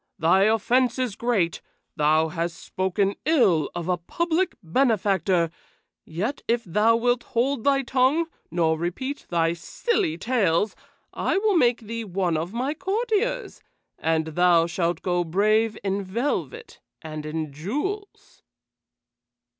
[0.17, 1.61] "Thy offense is great:
[1.95, 5.51] thou hast spoken ill of a public benefactor,
[6.05, 10.75] yet if thou wilt hold thy tongue, nor repeat thy silly tales,
[11.13, 13.61] I will make thee one of my courtiers,
[13.99, 18.41] and thou shalt go brave in velvet and in jewels."